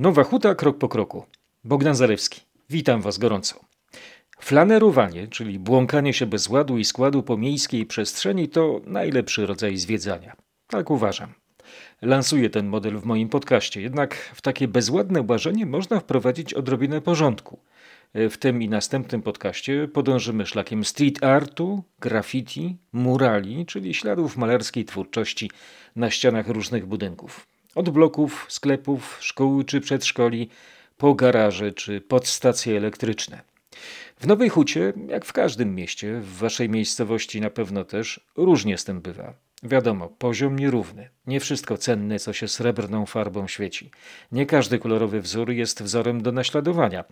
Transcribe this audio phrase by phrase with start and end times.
[0.00, 1.24] Nowa Huta krok po kroku.
[1.64, 2.40] Bogdan Zalewski.
[2.70, 3.60] Witam Was gorąco.
[4.40, 10.36] Flanerowanie, czyli błąkanie się bez ładu i składu po miejskiej przestrzeni, to najlepszy rodzaj zwiedzania.
[10.66, 11.34] Tak uważam.
[12.02, 17.58] Lansuję ten model w moim podcaście, jednak w takie bezładne łażenie można wprowadzić odrobinę porządku.
[18.14, 25.50] W tym i następnym podcaście podążymy szlakiem street artu, graffiti, murali, czyli śladów malarskiej twórczości
[25.96, 27.46] na ścianach różnych budynków.
[27.74, 30.48] Od bloków, sklepów, szkół czy przedszkoli,
[30.98, 33.42] po garaże czy podstacje elektryczne.
[34.20, 38.84] W Nowej Hucie, jak w każdym mieście, w waszej miejscowości na pewno też, różnie z
[38.84, 39.34] tym bywa.
[39.62, 41.08] Wiadomo, poziom nierówny.
[41.26, 43.90] Nie wszystko cenne, co się srebrną farbą świeci.
[44.32, 47.04] Nie każdy kolorowy wzór jest wzorem do naśladowania.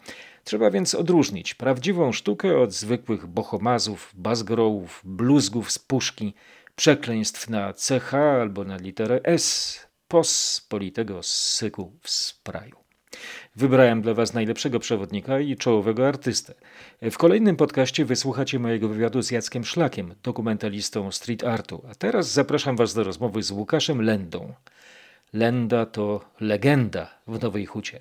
[0.45, 6.35] Trzeba więc odróżnić prawdziwą sztukę od zwykłych bohomazów, bazgrołów, bluzgów z puszki,
[6.77, 12.77] przekleństw na CH albo na literę S, pospolitego syku w spraju.
[13.57, 16.55] Wybrałem dla Was najlepszego przewodnika i czołowego artystę.
[17.03, 21.83] W kolejnym podcaście wysłuchacie mojego wywiadu z Jackiem Szlakiem, dokumentalistą street artu.
[21.91, 24.55] A teraz zapraszam Was do rozmowy z Łukaszem Lendą.
[25.33, 28.01] Lenda to legenda w Nowej Hucie.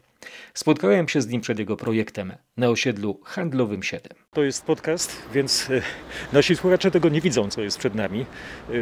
[0.53, 4.03] Spotkałem się z nim przed jego projektem na osiedlu handlowym 7.
[4.33, 5.81] To jest podcast, więc e,
[6.33, 8.25] nasi słuchacze tego nie widzą, co jest przed nami.
[8.70, 8.73] E,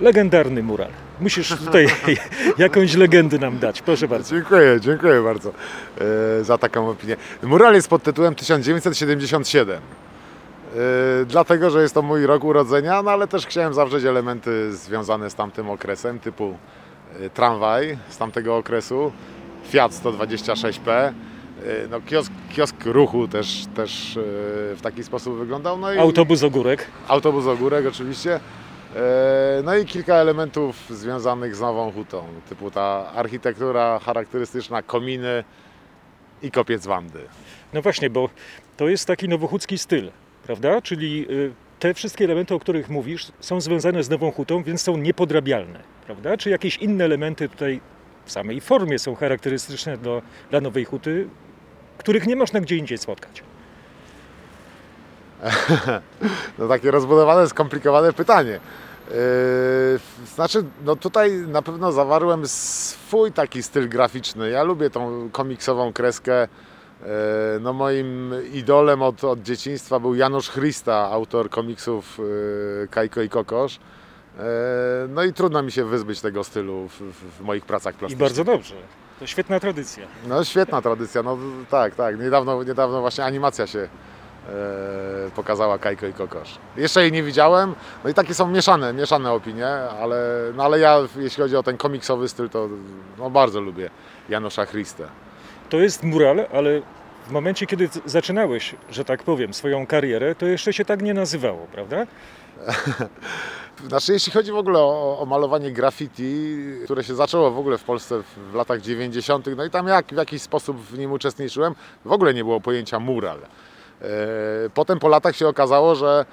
[0.00, 0.90] legendarny mural.
[1.20, 1.86] Musisz tutaj
[2.58, 4.34] jakąś legendę nam dać, proszę bardzo.
[4.34, 5.52] Dziękuję, dziękuję bardzo
[6.40, 7.16] e, za taką opinię.
[7.42, 9.76] Mural jest pod tytułem 1977.
[9.76, 9.80] E,
[11.26, 15.34] dlatego, że jest to mój rok urodzenia, no ale też chciałem zawrzeć elementy związane z
[15.34, 16.56] tamtym okresem, typu
[17.34, 19.12] tramwaj z tamtego okresu,
[19.64, 21.12] Fiat 126P, e,
[21.90, 24.20] no, kiosk, kiosk ruchu też, też e,
[24.76, 25.78] w taki sposób wyglądał.
[25.78, 26.86] No i Autobus Ogórek.
[27.08, 28.40] autobus ogórek oczywiście.
[29.64, 35.44] No i kilka elementów związanych z Nową Hutą, typu ta architektura charakterystyczna, kominy
[36.42, 37.20] i kopiec Wandy.
[37.72, 38.28] No właśnie, bo
[38.76, 40.10] to jest taki nowochódzki styl,
[40.46, 40.82] prawda?
[40.82, 44.96] Czyli y, te wszystkie elementy, o których mówisz, są związane z Nową Hutą, więc są
[44.96, 46.36] niepodrabialne, prawda?
[46.36, 47.80] Czy jakieś inne elementy tutaj
[48.24, 51.28] w samej formie są charakterystyczne do, dla Nowej Huty,
[51.98, 53.42] których nie można gdzie indziej spotkać?
[56.58, 58.60] No takie rozbudowane, skomplikowane pytanie.
[59.10, 59.16] Yy,
[60.34, 64.50] Znaczy, no tutaj na pewno zawarłem swój taki styl graficzny.
[64.50, 66.48] Ja lubię tą komiksową kreskę.
[67.00, 67.06] Yy,
[67.60, 73.78] No moim idolem od, od dzieciństwa był Janusz Chrysta, autor komiksów yy, Kajko i Kokosz.
[74.38, 74.44] Yy,
[75.08, 77.00] No i trudno mi się wyzbyć tego stylu w,
[77.38, 78.28] w, moich pracach I plastycznych.
[78.28, 78.74] bardzo dobrze.
[79.20, 80.06] To świetna tradycja.
[80.28, 81.38] No świetna tradycja, no
[81.70, 82.20] tak, tak.
[82.20, 86.58] Niedawno, niedawno właśnie animacja się e, pokazała Kajko i Kokosz.
[86.76, 89.68] Jeszcze jej nie widziałem, no i takie są mieszane, mieszane opinie,
[90.02, 90.18] ale,
[90.56, 92.68] no ale ja jeśli chodzi o ten komiksowy styl, to
[93.18, 93.90] no, bardzo lubię
[94.28, 95.08] Janusza Christę.
[95.68, 96.80] To jest mural, ale
[97.26, 101.66] w momencie, kiedy zaczynałeś, że tak powiem, swoją karierę, to jeszcze się tak nie nazywało,
[101.72, 102.06] prawda?
[103.88, 107.84] Znaczy, jeśli chodzi w ogóle o, o malowanie graffiti, które się zaczęło w ogóle w
[107.84, 111.74] Polsce w, w latach 90., no i tam jak, w jakiś sposób w nim uczestniczyłem,
[112.04, 113.38] w ogóle nie było pojęcia mural.
[113.38, 114.06] E,
[114.74, 116.24] Potem po latach się okazało, że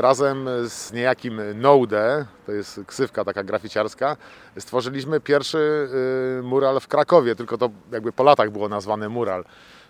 [0.00, 4.16] razem z niejakim Noude, to jest ksywka taka graficiarska,
[4.58, 5.88] stworzyliśmy pierwszy
[6.38, 9.44] e, mural w Krakowie, tylko to jakby po latach było nazwane mural.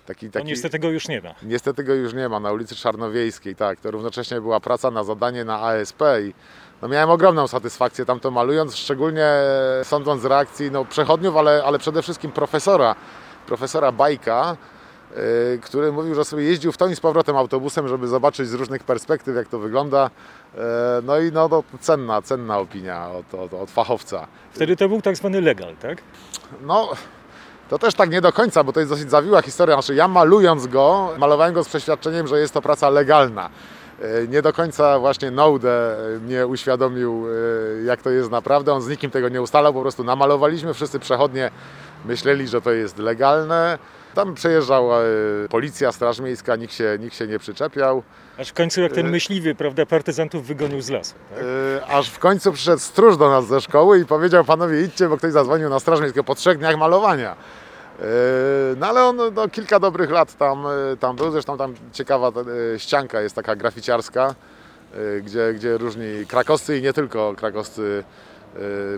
[0.07, 0.47] Taki, No taki...
[0.47, 1.35] niestety go już nie ma.
[1.43, 3.81] Niestety go już nie ma na ulicy Czarnowiejskiej, tak.
[3.81, 6.35] To równocześnie była praca na zadanie na ASP i
[6.83, 9.27] no miałem ogromną satysfakcję tam to malując, szczególnie
[9.83, 12.95] sądząc z reakcji no, przechodniów, ale, ale przede wszystkim profesora,
[13.47, 14.57] profesora Bajka,
[15.63, 18.85] który mówił, że sobie jeździł w tą i z powrotem autobusem, żeby zobaczyć z różnych
[18.85, 20.11] perspektyw, jak to wygląda.
[20.55, 20.61] Yy,
[21.03, 24.27] no i no, to cenna, cenna opinia od, od, od fachowca.
[24.53, 25.99] Wtedy to był tak zwany legal, tak?
[26.63, 26.91] No,
[27.69, 29.77] to też tak nie do końca, bo to jest dosyć zawiła historia.
[29.77, 33.51] Znaczy, ja malując go, malowałem go z przeświadczeniem, że jest to praca legalna.
[34.03, 37.27] E, Nie do końca właśnie Noude mnie uświadomił,
[37.85, 38.73] jak to jest naprawdę.
[38.73, 41.51] On z nikim tego nie ustalał, po prostu namalowaliśmy, wszyscy przechodnie
[42.05, 43.79] myśleli, że to jest legalne.
[44.19, 45.05] Tam przejeżdżała e,
[45.51, 48.03] policja, straż miejska, nikt się, nikt się nie przyczepiał.
[48.39, 51.15] Aż w końcu jak ten Y- myśliwy, prawda, partyzantów wygonił z lasu.
[51.35, 51.45] Tak?
[51.45, 55.17] E, Aż w końcu przyszedł stróż do nas ze szkoły i powiedział, panowie idźcie, bo
[55.17, 57.37] ktoś zadzwonił na straż miejską po trzech dniach malowania.
[58.77, 62.29] No ale on no, kilka dobrych lat tam, e, tam był, zresztą tam ciekawa
[62.75, 64.35] e, ścianka jest taka graficiarska,
[64.95, 68.28] e, gdzie, gdzie różni krakowscy i nie tylko krakowscy e,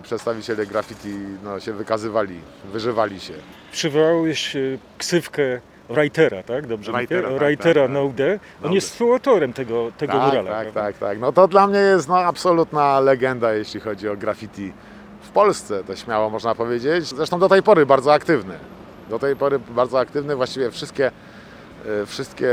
[0.03, 1.15] przedstawiciele graffiti
[1.45, 2.41] no, się wykazywali,
[2.73, 3.35] wyżywali się.
[3.73, 4.57] Przywołałeś
[4.99, 5.61] ksywkę
[5.91, 6.67] Writera, tak?
[6.67, 7.41] Dobrze Writera, mówię?
[7.41, 7.91] tak, Writera tak, tak.
[7.91, 8.33] Noude.
[8.33, 8.75] On Noude.
[8.75, 10.51] jest współautorem tego, tego tak, murala.
[10.51, 10.83] tak, prawda?
[10.83, 11.19] tak, tak.
[11.21, 14.73] No to dla mnie jest no, absolutna legenda, jeśli chodzi o graffiti
[15.23, 17.07] w Polsce, to śmiało można powiedzieć.
[17.07, 18.55] Zresztą do tej pory bardzo aktywny.
[19.11, 21.11] Do tej pory bardzo aktywny, właściwie wszystkie,
[22.07, 22.51] wszystkie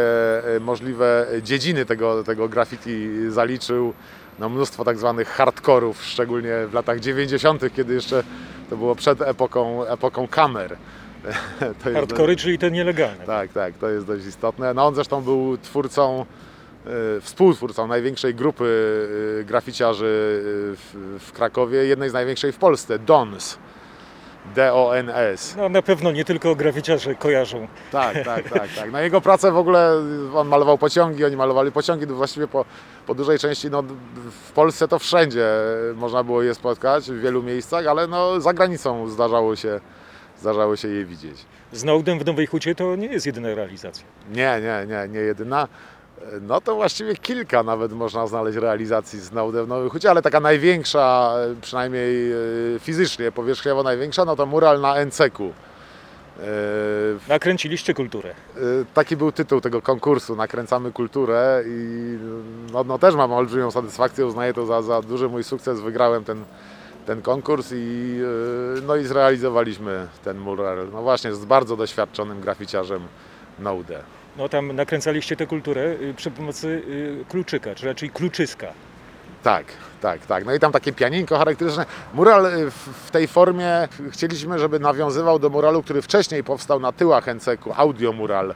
[0.56, 3.94] e, możliwe dziedziny tego, tego graffiti zaliczył.
[4.40, 8.24] No, mnóstwo tak zwanych hardkorów, szczególnie w latach 90., kiedy jeszcze
[8.70, 10.78] to było przed epoką, epoką kamer.
[11.84, 13.26] To Hardkory, czyli te nielegalne.
[13.26, 14.74] tak, tak, to jest dość istotne.
[14.74, 16.26] No on zresztą był twórcą,
[16.86, 19.08] e, współtwórcą największej grupy
[19.42, 23.58] e, graficiarzy e, w, w Krakowie, jednej z największej w Polsce, DONS.
[24.56, 25.56] D-O-N-S.
[25.58, 27.68] No na pewno nie tylko graficiarze kojarzą.
[27.92, 28.92] Tak, tak, tak, tak.
[28.92, 29.92] No jego pracę w ogóle,
[30.36, 32.66] on malował pociągi, oni malowali pociągi, właściwie po,
[33.08, 33.84] po dużej części, no
[34.48, 35.48] w Polsce to wszędzie
[35.96, 39.80] można było je spotkać, w wielu miejscach, ale no za granicą zdarzało się,
[40.40, 41.46] zdarzało się je widzieć.
[41.72, 44.06] Z Noudem w Nowej Hucie to nie jest jedyna realizacja.
[44.32, 45.68] Nie, nie, nie, nie jedyna.
[46.42, 51.62] No to właściwie kilka nawet można znaleźć realizacji z Nowej Hucie, ale taka największa, e,
[51.62, 52.36] przynajmniej e,
[52.80, 55.44] fizycznie, powierzchniowo największa, no to mural na NCK-u.
[55.44, 56.44] E,
[57.30, 58.34] Nakręciliście kulturę.
[58.94, 62.18] Taki był tytuł tego konkursu, Nakręcamy Kulturę i
[62.74, 66.44] no, no też mam olbrzymią satysfakcję, uznaję to za, za duży mój sukces, wygrałem ten,
[67.06, 68.20] ten konkurs i,
[68.88, 73.02] no i zrealizowaliśmy ten mural, no właśnie z bardzo doświadczonym graficiarzem
[73.60, 74.04] Naudę.
[74.38, 76.68] No tam nakręcaliście tę kulturę y, przy pomocy
[77.22, 78.68] y, kluczyka, czy raczej kluczyska.
[79.44, 79.66] Tak,
[80.02, 80.46] tak, tak.
[80.46, 81.86] No i tam takie pianinko charakterystyczne.
[82.14, 87.28] Mural y, w, tej formie chcieliśmy, żeby nawiązywał do muralu, który wcześniej powstał na tyłach
[87.28, 88.48] NCK-u, audio mural.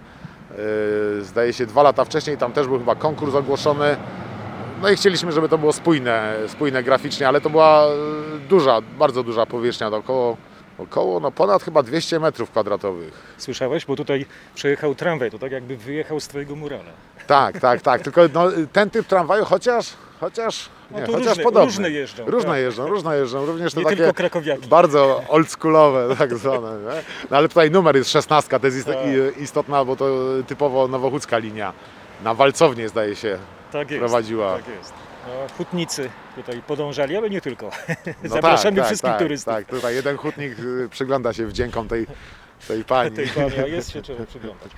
[0.51, 3.97] Yy, Zdaje się dwa lata wcześniej, tam też był chyba konkurs ogłoszony.
[4.81, 7.85] No i chcieliśmy, żeby to było spójne, spójne graficznie, ale to była
[8.49, 10.37] duża, bardzo duża powierzchnia, to około,
[10.83, 13.13] około no ponad chyba 200 metrów kwadratowych.
[13.37, 13.85] Słyszałeś?
[13.85, 14.25] Bo tutaj
[14.55, 16.83] przejechał tramwaj, to tak jakby wyjechał z twojego murala.
[17.27, 18.01] Tak, tak, tak.
[18.01, 18.43] Tylko no,
[18.73, 19.89] ten typ tramwaju, chociaż,
[20.19, 21.65] chociaż, No nie, tu chociaż różne- podobny.
[21.65, 22.59] różne jeżdżą, Różne tak.
[22.59, 23.45] jeżdżą, różne jeżdżą.
[23.45, 24.13] Również te Nie takie
[24.69, 26.71] bardzo oldschoolowe tak zwane.
[26.95, 27.01] Nie?
[27.31, 28.95] No, ale tutaj numer jest 16, to jest Tak.
[29.39, 30.05] istotna, bo to
[30.47, 31.73] typowo nowochódzka linia.
[32.23, 33.37] Na Walcownię zdaje się
[33.71, 33.99] Tak jest.
[33.99, 34.55] prowadziła.
[34.57, 34.93] Tak jest.
[35.27, 37.71] No, hutnicy tutaj podążali, ale nie tylko.
[38.23, 39.53] No Zapraszamy tak, wszystkich tak, turystów.
[39.53, 42.07] Tak, tutaj jeden hutnik y, przygląda się wdziękom tej,
[42.67, 43.15] tej pani.
[43.15, 44.71] Tej pani, a jest się czego przyglądać.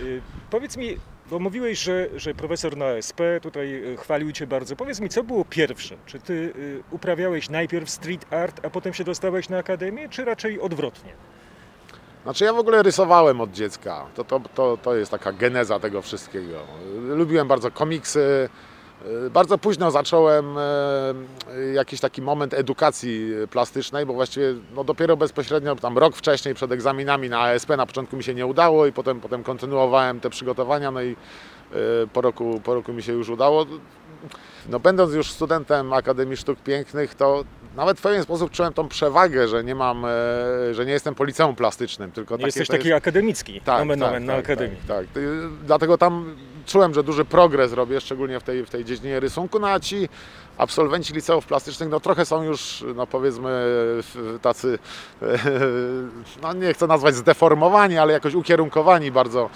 [0.00, 0.98] Y, powiedz mi,
[1.30, 4.76] bo mówiłeś, że, że profesor na SP tutaj y, chwalił Cię bardzo.
[4.76, 5.96] Powiedz mi, co było pierwsze?
[6.06, 6.52] Czy Ty
[6.90, 11.12] uprawiałeś najpierw street art, a potem się dostałeś na akademię, czy raczej odwrotnie?
[12.22, 14.06] Znaczy ja w ogóle rysowałem od dziecka.
[14.14, 16.58] To, to, to, to jest taka geneza tego wszystkiego.
[17.08, 18.48] Lubiłem bardzo komiksy.
[19.30, 20.62] Bardzo późno zacząłem e,
[21.74, 27.28] jakiś taki moment edukacji plastycznej, bo właściwie no dopiero bezpośrednio tam rok wcześniej przed egzaminami
[27.28, 31.02] na ASP na początku mi się nie udało i potem, potem kontynuowałem te przygotowania, no
[31.02, 31.16] i e,
[32.12, 33.66] po roku, po roku mi się już udało.
[34.68, 37.44] No, będąc już studentem Akademii Sztuk Pięknych, to
[37.76, 40.08] nawet w pewien sposób czułem tą przewagę, że nie mam, e,
[40.74, 44.08] że nie jestem policeum plastycznym, tylko Nie takie jesteś taki jest- akademicki, tak, nomen tak,
[44.08, 44.76] omen, na tak, akademii.
[44.88, 45.22] Tak, tak.
[45.64, 49.68] Dlatego tam czułem, że duży progres robię, szczególnie w tej, w tej dziedzinie rysunku, no
[49.68, 50.08] a ci
[50.58, 53.64] absolwenci liceów plastycznych, no trochę są już, no powiedzmy,
[54.42, 54.78] tacy,
[56.42, 59.50] no nie chcę nazwać zdeformowani, ale jakoś ukierunkowani bardzo.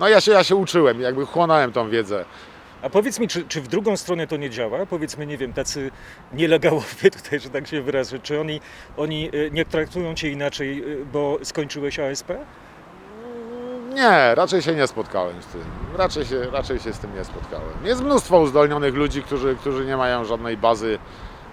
[0.00, 2.24] No ja się, ja się uczyłem, jakby chłonąłem tą wiedzę.
[2.82, 4.86] A powiedz mi, czy, czy w drugą stronę to nie działa?
[4.86, 5.90] Powiedzmy, nie wiem, tacy
[6.32, 8.60] nielegałowie tutaj, że tak się wyrażę, czy oni,
[8.96, 12.32] oni y, nie traktują Cię inaczej, y, bo skończyłeś ASP?
[13.94, 15.60] Nie, raczej się nie spotkałem z tym.
[15.96, 17.68] Raczej się, raczej się z tym nie spotkałem.
[17.84, 20.98] Jest mnóstwo uzdolnionych ludzi, którzy, którzy nie mają żadnej bazy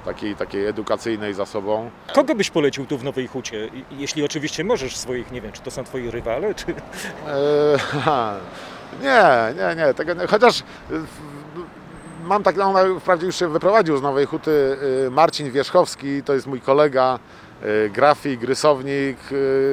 [0.05, 1.89] takiej, takiej edukacyjnej za sobą.
[2.13, 3.69] Kogo byś polecił tu w Nowej Hucie?
[3.91, 6.65] Jeśli oczywiście możesz swoich, nie wiem, czy to są twoi rywale, czy...
[8.05, 8.35] Ha,
[9.01, 10.27] nie, nie, nie, tego nie.
[10.27, 11.07] Chociaż y, w-
[12.27, 16.47] mam tak, on wprawdzie już się wyprowadził z Nowej Huty, y, Marcin Wierzchowski, to jest
[16.47, 17.19] mój kolega,
[17.63, 19.17] y, grafik, rysownik.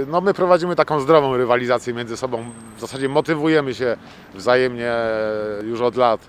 [0.06, 2.44] No my prowadzimy taką zdrową rywalizację między sobą.
[2.76, 3.96] W zasadzie motywujemy się
[4.34, 4.92] wzajemnie
[5.62, 6.20] już od lat.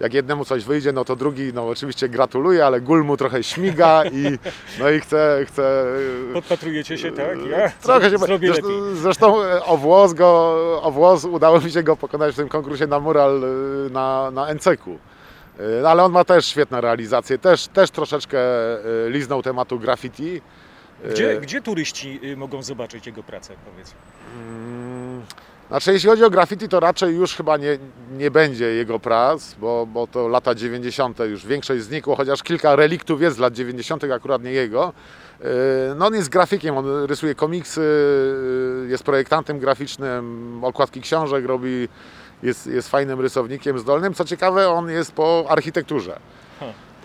[0.00, 4.04] Jak jednemu coś wyjdzie, no to drugi, no oczywiście gratuluje, ale gól mu trochę śmiga
[4.04, 4.38] i
[4.78, 5.84] no i chce, chce
[6.30, 7.38] y, Podpatrujecie się, tak?
[7.50, 8.96] Ja Trochę się zrobię zresztą, lepiej.
[8.96, 10.28] zresztą e, o włos go,
[10.82, 14.54] o włos udało mi się go pokonać w tym konkursie na mural e, na, na
[14.54, 14.98] NCK-u.
[15.80, 18.38] E, Ale on ma też świetne realizacje, też, też troszeczkę
[19.08, 20.40] liznął tematu graffiti.
[21.10, 23.94] Gdzie, gdzie turyści y, mogą zobaczyć jego pracę, powiedz?
[25.68, 27.78] Znaczy, jeśli chodzi o graffiti, to raczej już chyba nie,
[28.12, 31.18] nie będzie jego prac, bo, bo to lata 90.
[31.18, 34.92] już większość znikło, chociaż kilka reliktów jest z lat 90., akurat nie jego.
[35.40, 35.46] Yy,
[35.96, 37.80] No on jest grafikiem, on rysuje komiksy,
[38.82, 41.88] yy, jest projektantem graficznym, okładki książek robi,
[42.42, 44.14] jest, jest fajnym rysownikiem zdolnym.
[44.14, 46.18] Co ciekawe, on jest po architekturze.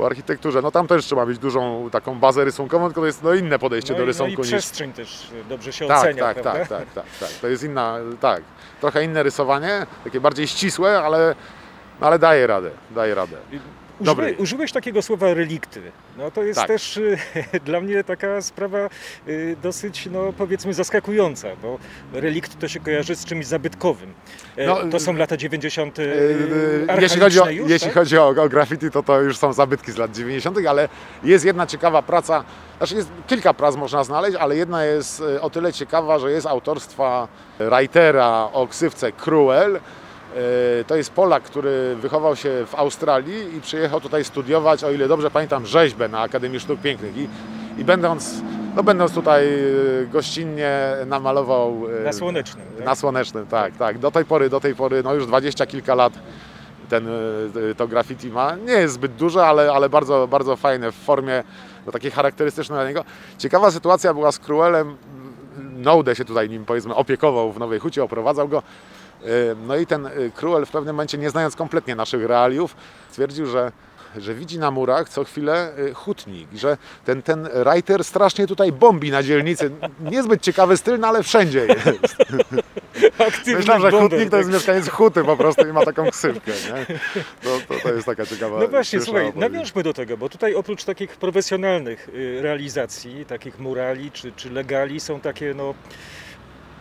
[0.01, 3.33] Po architekturze, no tam też trzeba mieć dużą taką bazę rysunkową, tylko to jest no,
[3.33, 5.99] inne podejście No, do i, no rysunku i niż, przestrzeń też y, dobrze się tak,
[5.99, 6.59] ocenia, tak, prawda?
[6.59, 7.29] tak, tak, tak, tak.
[7.29, 8.43] To jest inna, tak.
[8.79, 11.35] Trochę inne rysowanie, takie bardziej ścisłe, ale,
[11.99, 13.37] no, ale daje radę, daje radę.
[14.01, 15.81] Użyłeś, użyłeś takiego słowa relikty.
[16.17, 16.67] No to jest Tak.
[16.67, 17.17] też y,
[17.65, 18.89] dla mnie taka sprawa
[19.27, 21.77] y, dosyć, no powiedzmy, zaskakująca, bo
[22.13, 24.13] relikt to się kojarzy z czymś zabytkowym.
[24.57, 25.97] E, No, to są lata 90.
[25.97, 27.93] Yy, Yy, jeśli chodzi, o, już, jeśli tak?
[27.95, 30.89] chodzi o, o graffiti, to to już są zabytki z lat 90., ale
[31.23, 32.43] jest jedna ciekawa praca,
[32.77, 37.27] znaczy jest kilka prac można znaleźć, ale jedna jest o tyle ciekawa, że jest autorstwa
[37.59, 39.79] writera o ksywce Cruel.
[40.35, 45.07] E, To jest Polak, który wychował się w Australii i przyjechał tutaj studiować, o ile
[45.07, 47.17] dobrze pamiętam, rzeźbę na Akademii Sztuk Pięknych.
[47.17, 47.27] I,
[47.77, 48.33] i będąc,
[48.75, 51.81] no będąc tutaj e, gościnnie namalował...
[52.01, 52.85] e, Na Słonecznym, tak?
[52.85, 53.97] Na Słonecznym, tak, tak.
[53.99, 56.13] Do tej pory, do tej pory, no już dwadzieścia kilka lat
[56.89, 57.07] ten,
[57.77, 58.55] to graffiti ma.
[58.55, 61.43] Nie jest zbyt duże, ale, ale bardzo, bardzo fajne w formie
[61.85, 63.03] no, takiej charakterystycznej dla niego.
[63.37, 64.97] Ciekawa sytuacja była z Cruelem.
[65.77, 68.63] Noude się tutaj nim powiedzmy opiekował w Nowej Hucie, oprowadzał go.
[69.25, 72.75] Y, No i ten y, Cruel w pewnym momencie, nie znając kompletnie naszych realiów,
[73.09, 73.71] stwierdził, że
[74.17, 79.11] że widzi na murach co chwilę y, hutnik, że ten, ten writer strasznie tutaj bombi
[79.11, 79.71] na dzielnicy.
[79.99, 82.15] Niezbyt ciekawy styl, no ale wszędzie jest.
[83.27, 84.39] Aktywny Myślałem, że bomber, hutnik to tak.
[84.39, 86.85] jest mieszkaniec huty po prostu i ma taką ksywkę, nie?
[87.43, 89.51] To, to, to jest taka ciekawa No właśnie, słuchaj, opowieść.
[89.51, 94.99] nawiążmy do tego, bo tutaj oprócz takich profesjonalnych y, realizacji, takich murali czy, czy legali,
[94.99, 95.73] są takie, no,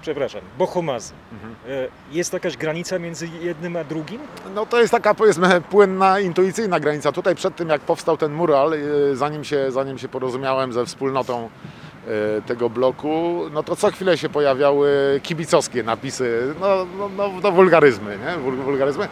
[0.02, 1.12] przepraszam, bohomazy.
[1.33, 1.54] Mhm.
[1.69, 4.21] E, Jest jakaś granica między jednym a drugim?
[4.54, 7.12] No to jest taka powiedzmy płynna, intuicyjna granica.
[7.12, 11.49] Tutaj przed tym jak powstał ten mural, y, zanim się, zanim się porozumiałem ze wspólnotą
[12.38, 17.52] y, tego bloku, no to co chwilę się pojawiały kibicowskie napisy, no, no, no, no
[17.52, 18.42] wulgaryzmy, nie?
[18.42, 19.09] Wul, wulgaryzmy.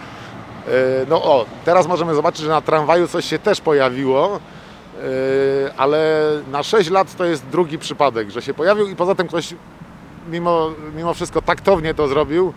[1.08, 4.40] No o, teraz możemy zobaczyć, że na tramwaju coś się też pojawiło,
[5.76, 9.54] ale na 6 lat to jest drugi przypadek, że się pojawił i poza tym ktoś
[10.28, 12.52] mimo, mimo wszystko taktownie to zrobił,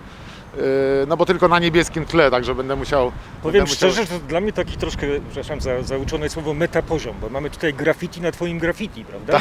[0.58, 0.60] y,
[1.08, 3.12] no bo tylko na niebieskim tle, także będę musiał...
[3.42, 7.16] Powiem będę musiał- szczerze, że to dla mnie taki troszkę, przepraszam za zauczone słowo, metapoziom,
[7.22, 9.40] bo mamy tutaj graffiti na twoim graffiti, prawda?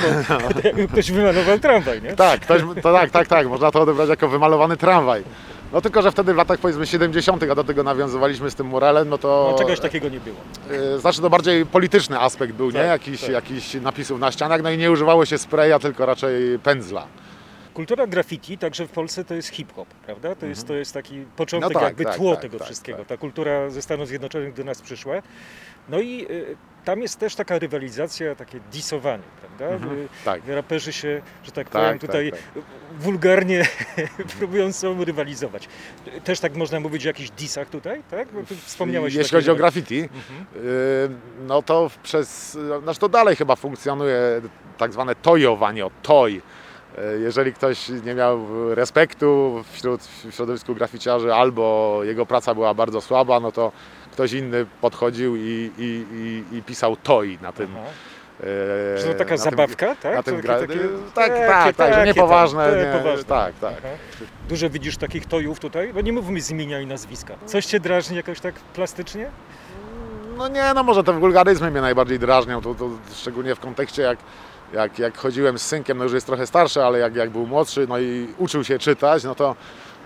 [0.48, 2.16] Bo to jakby ktoś wymalował tramwaj, nie?
[2.16, 5.22] Tak, ktoś, to tak, tak, tak, można to odebrać jako wymalowany tramwaj.
[5.72, 9.08] No tylko, że wtedy w latach powiedzmy 70., a do tego nawiązywaliśmy z tym muralem,
[9.08, 9.48] no to...
[9.52, 10.36] No, czegoś takiego nie było.
[10.96, 12.72] y, Znaczy to bardziej polityczny aspekt był, nie?
[12.72, 13.30] Tak, Jakiś, tak.
[13.30, 17.06] jakiś napisów na ścianach, no i nie używało się spraya, tylko raczej pędzla.
[17.74, 20.34] Kultura graffiti także w Polsce to jest hip-hop, prawda?
[20.34, 22.98] To jest, to jest taki początek, No tak, jakby tak, tło tak, tego tak, wszystkiego.
[22.98, 23.06] tak.
[23.06, 25.14] Ta kultura ze Stanów Zjednoczonych do nas przyszła.
[25.88, 29.86] No i y, tam jest też taka rywalizacja, takie disowanie, prawda?
[29.86, 30.42] Y, tak.
[30.48, 32.32] Raperzy się, że tak, Tak, powiem, tutaj
[32.98, 33.66] wulgarnie
[34.38, 35.68] próbują sobą rywalizować.
[36.24, 38.28] Też tak można mówić o jakichś disach tutaj, tak?
[38.32, 40.46] Bo ty wspomniałeś Jeśli chodzi o graffiti, Mhm.
[40.66, 41.10] y,
[41.46, 44.18] no to przez, znaczy to dalej chyba funkcjonuje
[44.78, 46.42] tak zwane tojowanie, o toj.
[47.16, 53.00] Y, Jeżeli ktoś nie miał respektu wśród w środowisku graficiarzy albo jego praca była bardzo
[53.00, 53.72] słaba, no to
[54.12, 56.04] ktoś inny podchodził i, i,
[56.52, 57.68] i, i pisał toj na tym.
[57.76, 57.86] Aha.
[58.94, 60.14] y, Że to taka na tym- zabawka, tak?
[60.14, 60.58] Na tym gra...
[60.60, 62.70] takie- takie- tak, takie- tak, tak, takie niepoważne.
[62.70, 63.24] tam, Nie, poważne.
[63.24, 63.74] tak, tak.
[63.78, 63.88] Aha.
[64.48, 65.92] Dużo widzisz takich tojów tutaj?
[65.94, 67.34] Bo nie mówmy z imienia i nazwiska.
[67.46, 69.30] Coś cię drażni jakoś tak plastycznie?
[70.36, 74.18] No nie, no może te wulgaryzmy mnie najbardziej drażnią, to, to szczególnie w kontekście jak,
[74.72, 77.86] jak, jak chodziłem z synkiem, no już jest trochę starszy, ale jak, jak był młodszy,
[77.88, 79.56] no i uczył się czytać, no to, no to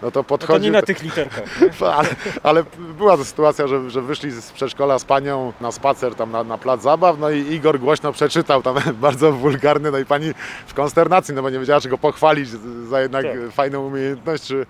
[0.03, 0.65] No to podchodził...
[0.65, 1.45] nie na tych literkach.
[1.97, 2.09] Ale,
[2.43, 2.65] ale
[2.99, 6.59] była to sytuacja, że, że wyszli z przedszkola z panią na spacer tam na, na
[6.59, 10.33] plac zabaw, no i Igor głośno przeczytał tam bardzo wulgarny, no i pani
[10.67, 12.49] w konsternacji, no bo nie wiedziała, czy go pochwalić
[12.89, 13.53] za jednak Tak.
[13.53, 14.67] fajną umiejętność, czy,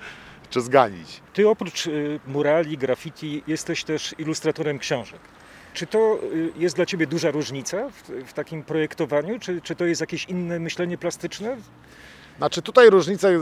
[0.51, 1.21] czy zganić.
[1.33, 5.21] Ty oprócz y, murali, graffiti jesteś też ilustratorem książek.
[5.75, 9.39] Czy to y, jest dla Ciebie duża różnica w, w takim projektowaniu?
[9.39, 11.57] Czy, czy to jest jakieś inne myślenie plastyczne?
[12.39, 13.39] Znaczy tutaj różnicę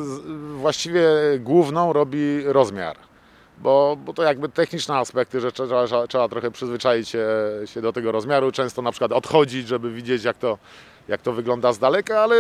[0.57, 1.03] właściwie
[1.41, 2.97] główną robi rozmiar.
[3.59, 7.27] Bo, bo to jakby techniczne aspekty, że trzeba, trzeba trochę przyzwyczaić się,
[7.65, 10.59] się do tego rozmiaru, często na przykład odchodzić, żeby widzieć jak to,
[11.09, 12.37] jak to wygląda z daleka, ale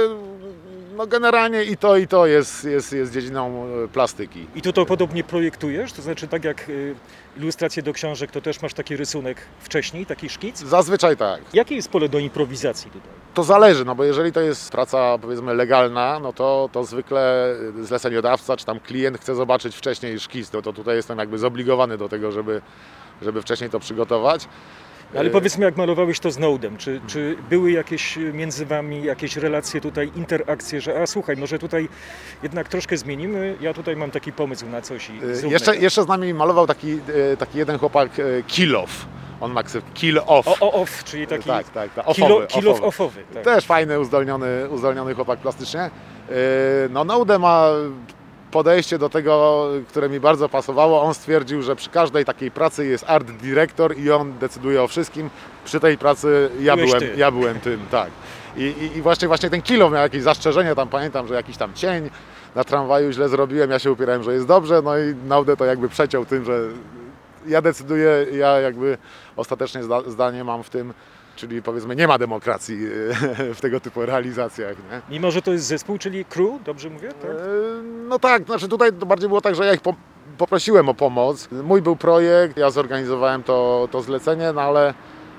[0.97, 4.47] no generalnie i to i to jest, jest, jest dziedziną e, plastyki.
[4.54, 5.92] I ty to podobnie projektujesz?
[5.92, 6.95] To znaczy tak jak y,
[7.37, 10.59] ilustracje do książek, to też masz taki rysunek wcześniej, taki szkic?
[10.59, 11.40] Zazwyczaj tak.
[11.52, 13.11] Jakie jest pole do improwizacji tutaj?
[13.35, 18.57] To zależy, no bo jeżeli to jest praca powiedzmy legalna, no to, to zwykle zleceniodawca
[18.57, 22.33] czy tam klient chce zobaczyć wcześniej szkic, no to tutaj jestem jakby zobligowany do tego,
[22.33, 22.62] żeby,
[23.23, 24.49] żeby wcześniej to przygotować.
[25.19, 29.37] Ale E, powiedzmy, jak malowałeś to z Nodem, czy, czy były jakieś między wami jakieś
[29.37, 31.88] relacje tutaj, interakcje, że a słuchaj, może tutaj
[32.42, 35.81] jednak troszkę zmienimy, ja tutaj mam taki pomysł na coś i E, zróbmy Jeszcze, to.
[35.81, 36.92] jeszcze z nami malował taki,
[37.33, 38.11] e, taki jeden chłopak
[38.47, 39.07] Kill Off.
[39.40, 40.49] On ma ksywkę Kill Off.
[40.49, 42.09] O, o, off, czyli taki tak, tak, tak.
[42.09, 42.87] Offowy, kilo offowy.
[42.87, 43.21] offowy.
[43.35, 43.45] Tak.
[43.45, 45.90] Też fajny, uzdolniony, uzdolniony chłopak plastycznie.
[46.90, 47.69] No Noude ma
[48.52, 51.02] podejście do tego, które mi bardzo pasowało.
[51.02, 55.30] On stwierdził, że przy każdej takiej pracy jest art dyrektor i on decyduje o wszystkim.
[55.64, 57.18] Przy tej pracy ja Byłeś byłem, ty.
[57.21, 58.11] ja byłem tym, tak.
[58.56, 61.75] I, i, I właśnie właśnie ten kilo miał jakieś zastrzeżenie, tam pamiętam, że jakiś tam
[61.75, 62.11] cień
[62.54, 65.88] na tramwaju źle zrobiłem, ja się upierałem, że jest dobrze, no i Naudę to jakby
[65.88, 66.61] przeciął tym, że
[67.47, 68.99] ja decyduję, ja jakby
[69.37, 70.94] ostatecznie zda, zdanie mam w tym,
[71.36, 72.78] czyli powiedzmy nie ma demokracji
[73.56, 74.76] w tego typu realizacjach.
[74.90, 75.00] Nie?
[75.10, 77.08] Mimo, że to jest zespół, czyli crew, dobrze mówię?
[77.08, 77.30] Tak?
[77.30, 77.34] E,
[78.08, 79.94] No tak, znaczy tutaj to bardziej było tak, że ja ich po,
[80.38, 81.48] poprosiłem o pomoc.
[81.52, 84.94] Mój był projekt, ja zorganizowałem to, to zlecenie, no ale,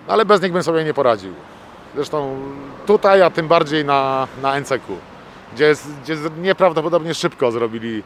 [0.07, 1.33] no ale bez nich bym sobie nie poradził.
[1.95, 2.38] Zresztą
[2.85, 4.97] tutaj, a tym bardziej na, na NCQ,
[5.53, 5.73] gdzie,
[6.03, 8.03] gdzie nieprawdopodobnie szybko zrobili,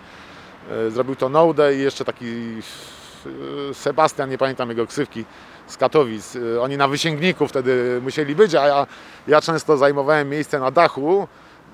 [0.88, 2.26] e, zrobił to Noude i jeszcze taki
[3.70, 5.26] e, Sebastian, nie pamiętam jego ksywki,
[5.68, 6.36] z Katowic.
[6.36, 8.88] E, Oni na wysięgniku wtedy musieli być, a ja,
[9.28, 11.28] ja często zajmowałem miejsce na dachu,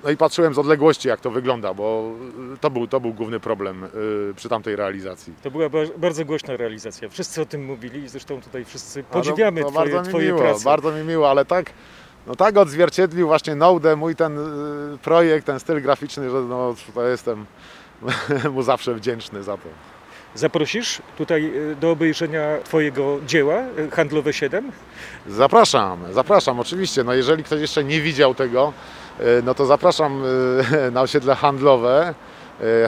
[0.04, 2.10] no i patrzyłem z odległości, jak to wygląda, bo
[2.54, 3.88] y, to był, to był główny problem y,
[4.36, 5.32] przy tamtej realizacji.
[5.42, 7.08] To była ba- bardzo głośna realizacja.
[7.08, 10.26] Wszyscy o tym mówili i zresztą tutaj wszyscy no, podziwiamy to twoje, bardzo mi twoje
[10.26, 10.64] miło, prace.
[10.64, 11.70] Bardzo mi miło, ale tak,
[12.26, 14.38] no tak odzwierciedlił właśnie Noude, mój ten
[14.94, 16.74] y, projekt, ten styl graficzny, że no,
[17.10, 17.46] jestem
[18.54, 19.68] mu zawsze wdzięczny za to.
[20.34, 24.72] Zaprosisz tutaj y, do obejrzenia twojego dzieła, y, Handlowe 7?
[25.26, 27.04] Zapraszam, zapraszam oczywiście.
[27.04, 28.72] No jeżeli ktoś jeszcze nie widział tego,
[29.20, 30.22] y, no to zapraszam
[30.92, 32.14] na osiedle handlowe.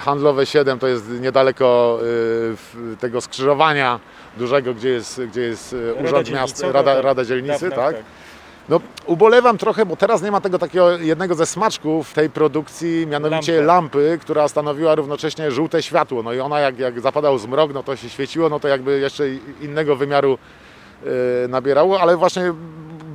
[0.01, 1.99] Handlowe 7 to jest niedaleko
[3.01, 4.01] tego skrzyżowania
[4.37, 7.05] dużego, gdzie jest, gdzie jest Rada Urząd Dzielnicy, Miasta, tak, Rada, tak.
[7.05, 7.97] Rada Dzielnicy, Dawna, tak?
[8.69, 13.53] No, ubolewam trochę, bo teraz nie ma tego takiego jednego ze smaczków tej produkcji, mianowicie
[13.53, 13.67] Lampę.
[13.67, 16.23] lampy, która stanowiła równocześnie żółte światło.
[16.23, 19.25] No i ona jak, jak zapadał zmrok, no to się świeciło, no to jakby jeszcze
[19.61, 20.39] innego wymiaru
[21.45, 22.53] e, nabierało, ale właśnie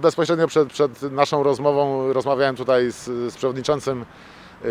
[0.01, 4.05] bezpośrednio przed, przed naszą rozmową rozmawiałem tutaj z, z przewodniczącym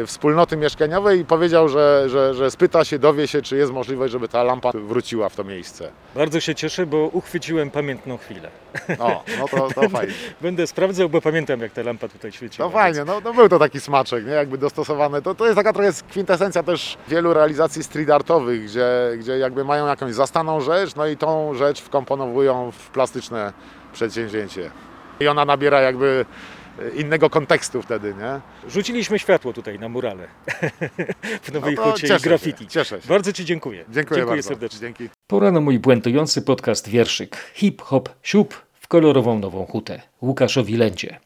[0.06, 4.28] wspólnoty mieszkaniowej i powiedział, że, że, że spyta się, dowie się, czy jest możliwość, żeby
[4.28, 5.90] ta lampa wróciła w to miejsce.
[6.14, 8.50] Bardzo się cieszę, bo uchwyciłem pamiętną chwilę.
[8.98, 10.14] O, no to, to fajnie.
[10.40, 12.68] Będę sprawdzał, bo pamiętam jak ta lampa tutaj świeciła.
[12.68, 14.32] No fajnie, no, no był to taki smaczek, nie?
[14.32, 15.22] jakby dostosowany.
[15.22, 19.86] To, to jest taka trochę kwintesencja też wielu realizacji street artowych, gdzie, gdzie jakby mają
[19.86, 23.52] jakąś zastaną rzecz, no i tą rzecz wkomponowują w plastyczne
[23.92, 24.70] przedsięwzięcie.
[25.20, 26.24] I ona nabiera jakby
[26.96, 28.40] innego kontekstu wtedy, nie?
[28.70, 30.26] Rzuciliśmy światło tutaj na murale
[31.42, 32.66] w Nowej No Hucie i cieszę się, graffiti.
[32.66, 33.08] cieszę się.
[33.08, 33.84] Bardzo Ci dziękuję.
[33.92, 34.48] Dziękuję, bardzo.
[34.48, 34.80] serdecznie.
[34.80, 35.08] Dzięki.
[35.26, 40.02] Pora na mój błędujący podcast wierszyk Hip Hop Siup w kolorową Nową Hutę.
[40.22, 41.20] Łukaszowi Lędzie.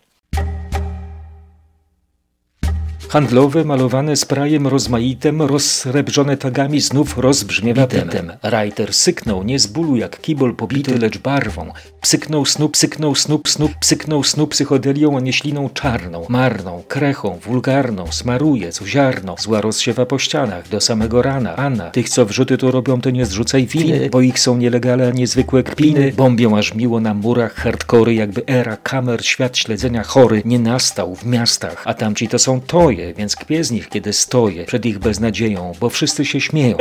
[3.10, 8.32] Handlowe, malowane sprajem rozmaitem, rozsrebrzone tagami, znów rozbrzmiewa bitem.
[8.42, 11.72] Writer syknął, nie z bólu jak kibol pobity, lecz barwą.
[12.04, 18.12] Psyknął snup, psyknął snup, snup, psyknął snup psychodelią, a nie śliną czarną, marną, krechą, wulgarną,
[18.12, 19.34] smaruje, zuziarną.
[19.38, 21.56] Zła rozsiewa po ścianach, do samego rana.
[21.56, 25.10] Anna, tych co wrzuty tu robią, to nie zrzucaj winy, bo ich są nielegalne, a
[25.10, 26.12] niezwykłe kpiny.
[26.16, 31.26] Bombią aż miło na murach hardkory, jakby era kamer, świat śledzenia chory nie nastał w
[31.26, 35.72] miastach, a tamci to są toje, więc kpię z nich, kiedy stoję przed ich beznadzieją,
[35.80, 36.76] bo wszyscy się śmieją.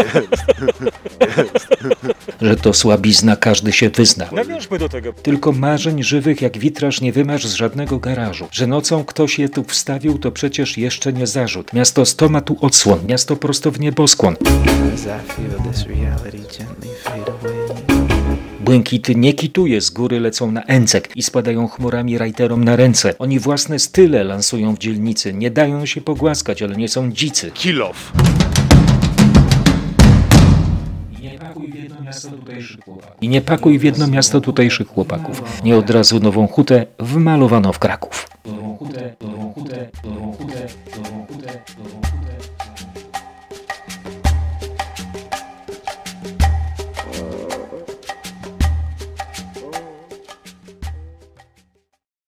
[2.43, 4.25] Że to słabizna, każdy się wyzna.
[4.31, 5.13] Nawiążmy do tego.
[5.13, 8.47] Tylko marzeń żywych jak witraż nie wymasz z żadnego garażu.
[8.51, 11.73] Że nocą ktoś je tu wstawił, to przecież jeszcze nie zarzut.
[11.73, 14.35] Miasto sto ma tu odsłon, miasto prosto w nieboskłon.
[18.59, 23.17] Błękity nie kituje, z góry lecą na encek i spadają chmurami rajterom na ręce.
[23.19, 27.51] Oni własne style lansują w dzielnicy, nie dają się pogłaskać, ale nie są dzicy.
[27.51, 28.11] Kill off.
[28.39, 28.42] I
[33.21, 35.63] I nie pakuj w jedno miasto tutejszych chłopaków.
[35.63, 38.29] Nie od razu nową hutę wmalowano w Kraków.
[38.45, 42.52] Nową hutę, nową hutę, nową hutę, nową hutę, nową hutę.